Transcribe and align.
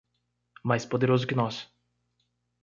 Mais 0.63 0.83
poderoso 0.83 1.27
que 1.27 1.35
nós 1.35 1.71